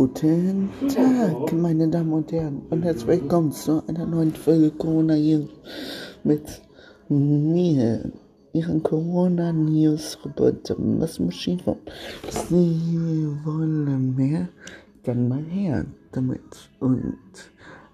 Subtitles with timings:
[0.00, 5.50] Guten Tag, meine Damen und Herren, und herzlich willkommen zu einer neuen Folge Corona News
[6.24, 6.62] mit
[7.10, 8.10] mir,
[8.54, 10.74] Ihren Corona News Reporter.
[10.78, 11.60] Was muss schief
[12.30, 14.48] Sie wollen mehr?
[15.02, 16.70] Dann mal her damit.
[16.78, 17.18] Und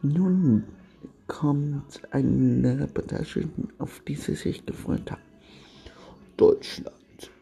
[0.00, 0.62] nun
[1.27, 3.48] kommt eine Reportage,
[3.80, 5.23] auf die Sie sich gefreut haben.
[6.36, 6.93] Deutschland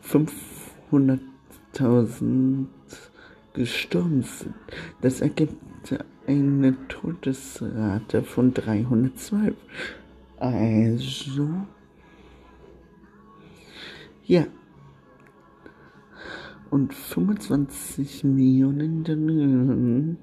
[0.02, 2.64] 500.000
[3.52, 4.55] gestorben sind.
[5.02, 5.62] Das ergibt
[6.27, 9.55] eine Todesrate von 312.
[10.38, 11.50] Also
[14.30, 14.47] ja.
[16.70, 20.17] Und 25 Millionen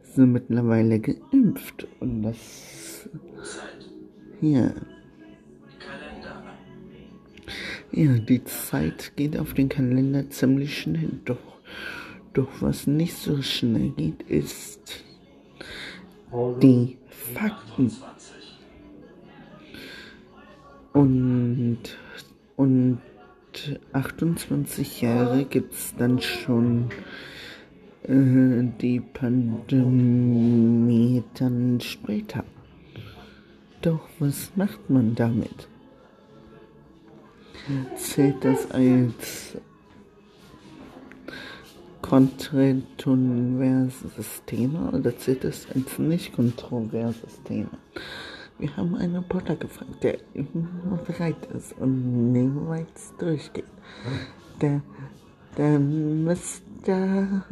[0.00, 1.88] sind mittlerweile geimpft.
[1.98, 3.08] Und das.
[4.40, 4.70] Ja.
[7.90, 11.18] Ja, die Zeit geht auf den Kalender ziemlich schnell.
[11.24, 11.58] Doch,
[12.32, 15.04] doch was nicht so schnell geht, ist
[16.62, 16.96] die
[17.34, 17.90] Fakten.
[20.92, 21.78] Und,
[22.54, 23.00] und
[23.92, 26.90] 28 Jahre gibt es dann schon
[28.04, 29.74] äh, die Pandemie
[31.34, 32.44] dann später.
[33.82, 35.68] Doch was macht man damit?
[37.96, 39.58] Zählt das als
[42.00, 47.76] kontroverses Thema oder zählt das als nicht kontroverses Thema?
[48.58, 53.64] Wir haben einen Reporter gefragt, der immer bereit ist und niemals durchgeht.
[54.62, 54.80] Der,
[55.58, 57.44] der Mister,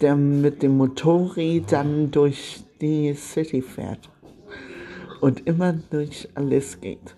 [0.00, 4.08] der mit dem Motorrad dann durch die City fährt
[5.20, 7.14] und immer durch alles geht.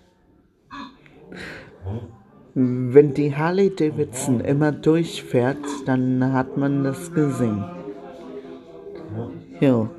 [2.55, 7.63] Wenn die Harley Davidson immer durchfährt, dann hat man das gesehen.
[9.61, 9.89] Ja.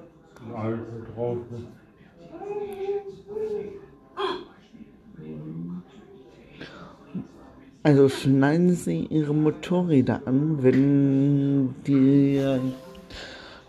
[7.86, 12.58] Also schneiden Sie Ihre Motorräder an, wenn der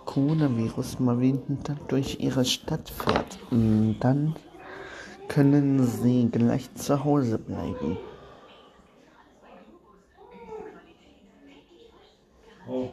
[0.05, 3.37] Coronavirus mal wieder durch Ihre Stadt fährt.
[3.51, 4.33] Und dann
[5.27, 7.97] können Sie gleich zu Hause bleiben.
[12.69, 12.89] Oh,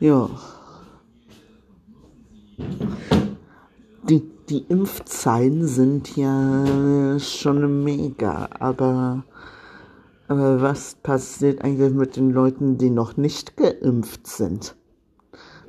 [0.00, 0.30] Ja.
[4.08, 9.24] Die, die Impfzahlen sind ja schon mega, aber,
[10.26, 14.74] aber was passiert eigentlich mit den Leuten, die noch nicht geimpft sind?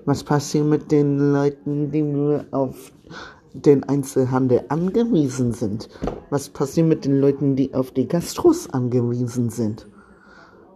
[0.05, 2.93] Was passiert mit den Leuten, die nur auf
[3.53, 5.89] den Einzelhandel angewiesen sind?
[6.29, 9.87] Was passiert mit den Leuten, die auf die Gastros angewiesen sind?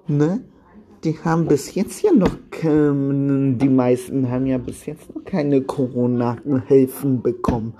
[0.07, 0.43] Ne?
[1.05, 7.21] Die haben bis jetzt ja noch, die meisten haben ja bis jetzt noch keine Corona-Hilfen
[7.21, 7.75] bekommen.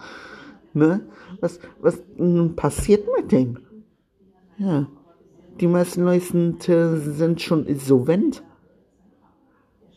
[0.74, 1.02] Ne?
[1.42, 2.02] Was, was
[2.56, 3.60] passiert mit denen?
[4.58, 4.88] Ja,
[5.60, 6.56] die meisten Leute
[6.98, 8.44] sind schon insolvent.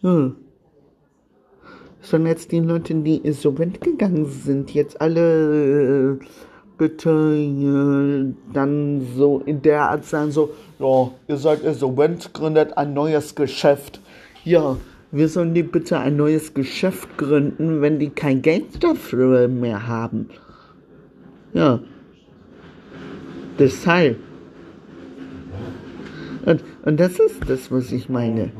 [0.00, 0.36] Hm.
[2.00, 6.24] Sondern jetzt die Leute, die insolvent gegangen sind, jetzt alle äh,
[6.78, 12.94] bitte äh, dann so in der Art sagen, so, ja, ihr seid insolvent, gründet ein
[12.94, 14.00] neues Geschäft.
[14.44, 14.76] Ja,
[15.10, 20.28] wir sollen die bitte ein neues Geschäft gründen, wenn die kein Geld dafür mehr haben.
[21.52, 21.80] Ja.
[23.58, 24.18] Deshalb.
[26.46, 28.52] Und, und das ist das, was ich meine.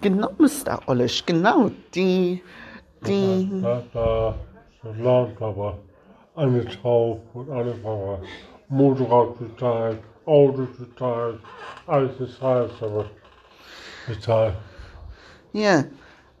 [0.00, 0.80] Genau, Mr.
[0.86, 2.40] Olisch, genau, die,
[3.06, 3.60] die...
[3.60, 4.34] Da, da,
[4.82, 5.78] das Land aber
[6.36, 8.20] alles drauf und alles aber
[8.68, 11.40] Motorrad bezahlt, Auto bezahlt,
[11.86, 13.06] alles bezahlt, aber
[14.06, 14.54] bezahlt.
[15.52, 15.84] Ja,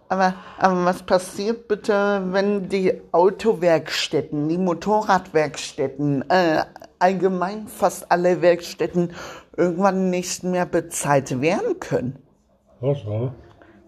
[0.08, 6.62] aber, aber was passiert bitte, wenn die Autowerkstätten, die Motorradwerkstätten, äh,
[6.98, 9.12] allgemein fast alle Werkstätten
[9.56, 12.18] irgendwann nicht mehr bezahlt werden können.
[12.80, 13.34] Was war?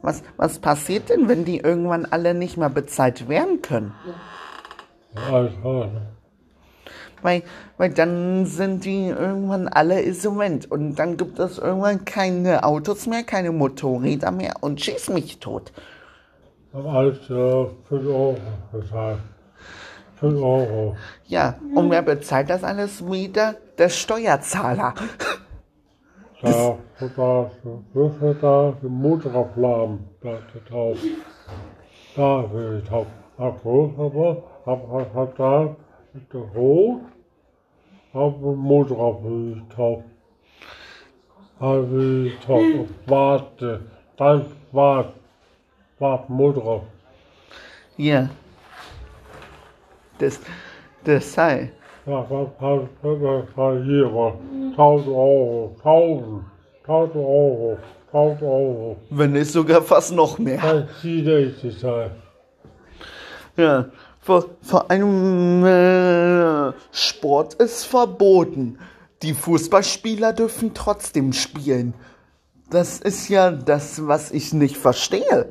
[0.03, 3.95] Was, was passiert denn, wenn die irgendwann alle nicht mehr bezahlt werden können?
[5.15, 5.87] Alles klar.
[5.87, 6.07] ne?
[7.23, 7.43] Weil,
[7.77, 13.25] weil dann sind die irgendwann alle insolvent und dann gibt es irgendwann keine Autos mehr,
[13.25, 15.73] keine Motorräder mehr und schieß mich tot.
[16.73, 18.37] Alles äh, 5 Euro
[18.71, 19.19] bezahlt.
[20.21, 20.97] 5 Euro.
[21.27, 23.57] Ja, und wer bezahlt das alles wieder?
[23.77, 24.95] Der Steuerzahler.
[26.43, 26.79] Da,
[27.17, 27.51] da,
[27.93, 30.99] würfel da den Motoraufladen, da, da drauf.
[32.17, 33.07] Da will ich drauf.
[33.37, 35.77] Hab groß, aber, hab, hab, hab da,
[36.15, 37.01] ist der rot,
[38.15, 40.03] hab ich drauf.
[41.59, 43.81] Hab ich drauf, auf warte,
[44.17, 45.15] dann wart,
[46.01, 46.83] wart, Motorrauf.
[47.97, 48.29] Ja.
[50.19, 50.41] Das.
[52.07, 54.35] Ja, was, was, was, was hier war,
[54.73, 56.45] 1000 Euro, 1000,
[56.83, 57.79] 1000 Euro,
[58.13, 58.97] 1000 Euro.
[59.11, 60.61] Wenn nicht sogar fast noch mehr.
[60.61, 62.11] Dann zieht ich die Zeit.
[63.57, 63.87] Ja.
[64.23, 68.79] Vor, vor einem äh, Sport ist verboten.
[69.23, 71.95] Die Fußballspieler dürfen trotzdem spielen.
[72.71, 75.51] Das ist ja das, was ich nicht verstehe.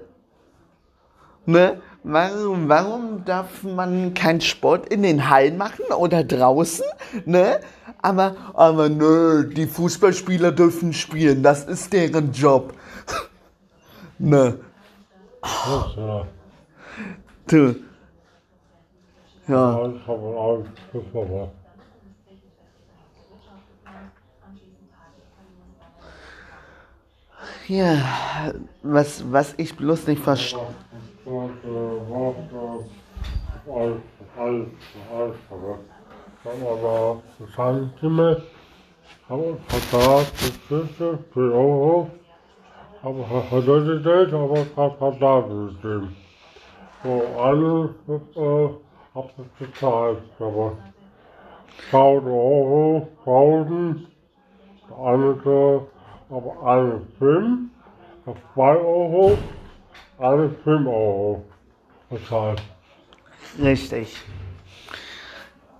[1.45, 1.81] Ne?
[2.03, 6.86] Warum, warum darf man keinen Sport in den Hallen machen oder draußen?
[7.25, 7.59] Ne?
[8.01, 11.44] Aber, aber nö, die Fußballspieler dürfen spielen.
[11.44, 12.74] Das ist deren Job.
[14.19, 14.59] ne?
[15.44, 16.25] Ja.
[17.47, 17.75] Du.
[19.47, 19.92] Ja.
[27.68, 28.53] Ja,
[28.83, 30.59] was, was ich bloß nicht verstehe.
[31.29, 34.01] Äh, was, äh, alles,
[34.35, 34.67] alles,
[35.13, 35.85] alles verloren.
[36.43, 38.37] Dann aber Zusammenzimmer,
[39.27, 42.09] aber Vertrag, Geschichte, 10 Euro.
[43.03, 46.15] Hat er die Geld, aber hat Vertragssystem.
[47.03, 47.91] So, alles,
[48.35, 48.69] äh,
[49.13, 50.77] hab ich bezahlt, aber
[51.91, 54.07] 1000 Euro, 1000,
[54.89, 55.87] der andere,
[56.31, 57.69] aber alle 5,
[58.55, 59.37] 2 Euro,
[60.19, 61.44] alle 5 Euro
[62.10, 62.62] bezahlt.
[63.62, 64.16] Richtig.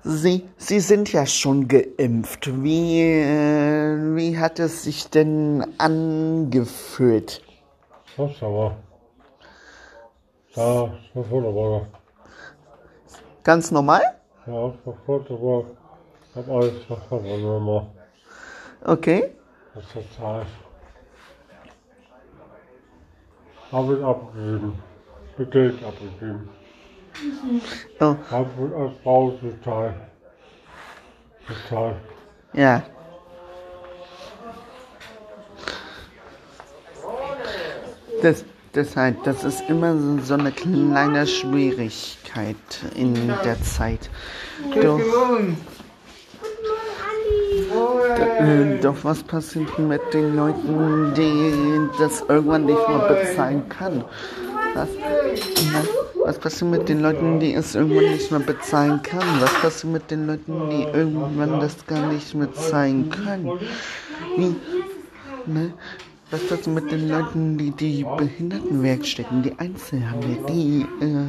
[0.04, 2.50] Sie, Sie sind ja schon geimpft.
[2.64, 7.42] Wie, äh, wie hat es sich denn angefühlt?
[8.16, 8.78] Das aber.
[10.56, 11.88] Ja, das wurde aber.
[13.44, 14.02] Ganz normal?
[14.48, 15.66] Ja, das wurde aber.
[16.32, 16.36] Ich
[16.90, 17.88] hab alles immer.
[18.86, 19.32] Okay.
[19.76, 20.48] Das ist Zeit.
[23.71, 24.74] Hab ich abgegeben.
[25.38, 26.50] Das Geld abgegeben.
[28.00, 29.95] Oh, Hab ich als Haus bezahlt.
[31.48, 31.95] Bezahlt.
[32.54, 32.83] ja.
[38.21, 38.44] Das,
[38.75, 42.56] deshalb, das ist immer so- so eine kleine Schwierigkeit
[42.95, 43.13] in
[43.44, 44.10] der Zeit.
[44.81, 45.00] Doch,
[48.19, 54.04] äh, doch was passiert mit den Leuten, die das irgendwann nicht mehr bezahlen kann?
[54.74, 54.89] Was,
[55.74, 55.83] na,
[56.25, 59.24] was passiert mit den Leuten, die es irgendwann nicht mehr bezahlen kann?
[59.39, 63.60] Was passiert mit den Leuten, die irgendwann das gar nicht mehr zahlen können?
[64.38, 64.56] Wie,
[65.45, 65.74] ne?
[66.31, 71.26] Was passiert mit den Leuten, die die Behindertenwerkstätten, die Einzelhandel, die, äh,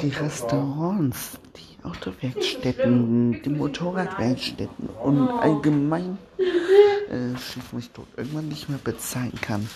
[0.00, 8.78] die Restaurants, die Autowerkstätten, die Motorradwerkstätten und allgemein äh, schieß mich tot, irgendwann nicht mehr
[8.82, 9.68] bezahlen kann.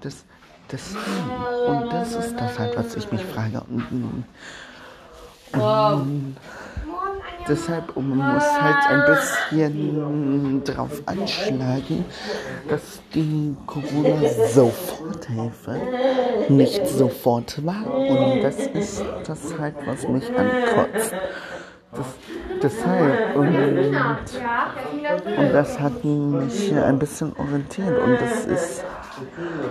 [0.00, 0.24] Das,
[0.68, 0.94] das,
[1.66, 3.62] und das ist das halt, was ich mich frage.
[3.68, 4.24] Und,
[5.52, 6.36] und
[7.48, 12.04] deshalb und man muss halt ein bisschen drauf anschlagen,
[12.68, 15.80] dass die Corona-Soforthilfe
[16.48, 17.94] nicht sofort war.
[17.94, 21.14] Und das ist das halt, was mich ankotzt.
[21.90, 22.04] Das,
[22.62, 23.56] deshalb und,
[25.38, 28.84] und das hat mich ein bisschen orientiert und das ist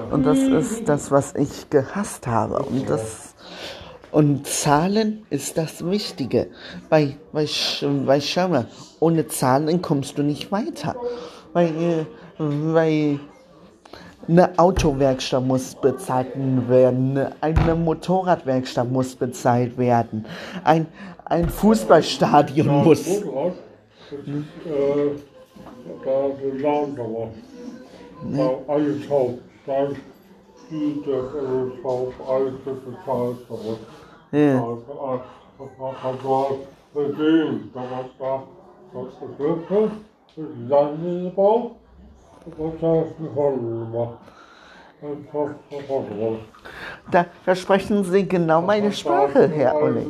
[0.10, 3.36] und das ist das, was ich gehasst habe und das
[4.11, 6.47] und Zahlen ist das Wichtige.
[6.89, 8.65] Weil, weil, sch- weil schau mal,
[8.99, 10.95] ohne Zahlen kommst du nicht weiter.
[11.53, 12.05] Weil, äh,
[12.39, 13.19] weil
[14.27, 16.27] eine Autowerkstatt muss bezahlt
[16.67, 20.25] werden, eine Motorradwerkstatt muss bezahlt werden,
[20.63, 20.87] ein,
[21.25, 23.07] ein Fußballstadion muss.
[23.07, 23.53] Motorrad,
[24.09, 24.27] das ist,
[24.65, 25.11] äh,
[26.03, 27.29] da Laden da war.
[28.33, 29.33] Da alles auf.
[29.65, 29.95] Dann
[30.69, 33.79] die, das alles auf, alles wird.
[34.31, 34.59] Ja.
[34.59, 34.77] Da,
[35.57, 36.47] da, da,
[36.93, 38.43] gesehen, da war da,
[39.19, 39.91] Begriffe,
[40.67, 41.75] Landesbau,
[42.45, 44.17] und das heißt eine Folgenummer.
[45.01, 46.39] Ein Postverfolgung.
[47.12, 50.07] Da, da sprechen Sie genau meine Sprache, Herr Olli.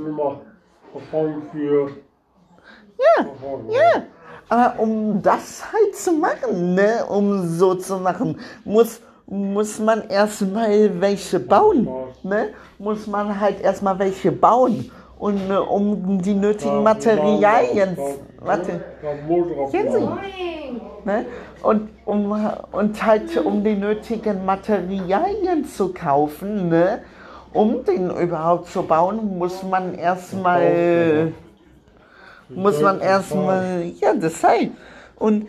[2.97, 3.25] Ja,
[3.69, 4.03] Ja,
[4.47, 11.01] aber um das halt zu machen, ne, um so zu machen, muss, muss man erstmal
[11.01, 11.88] welche bauen,
[12.24, 14.89] ne, muss man halt erstmal welche bauen.
[15.19, 17.98] Und äh, um die nötigen Materialien,
[18.39, 18.81] warte,
[19.72, 20.00] Kennen Sie?
[21.05, 21.25] ne,
[21.63, 22.31] und, um,
[22.72, 27.00] und halt um die nötigen Materialien zu kaufen, ne,
[27.51, 31.34] um den überhaupt zu bauen, muss man erstmal
[32.50, 34.72] muss man erstmal, ja, das sei.
[35.17, 35.48] Und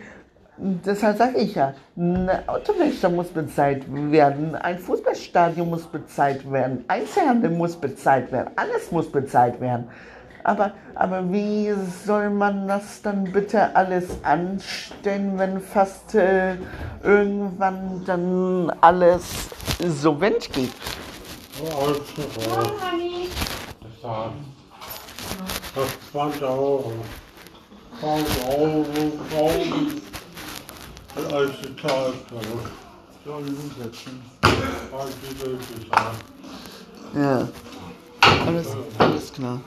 [0.59, 7.51] deshalb sage ich ja, eine Autowäscher muss bezahlt werden, ein Fußballstadion muss bezahlt werden, Einzelhandel
[7.51, 9.89] muss bezahlt werden, alles muss bezahlt werden.
[10.43, 11.73] Aber, aber wie
[12.05, 16.55] soll man das dann bitte alles anstellen, wenn fast äh,
[17.03, 19.49] irgendwann dann alles
[19.85, 20.71] so wend geht?
[25.75, 26.93] Das 20 Euro.
[27.99, 28.85] 20 Euro,
[29.37, 30.08] Augen.
[31.15, 32.15] Und alles gezahlt.
[33.25, 34.21] Soll umsetzen.
[34.91, 36.15] Alles gezahlt.
[37.15, 37.47] Ja,
[38.45, 38.67] alles,
[38.99, 39.59] alles klar.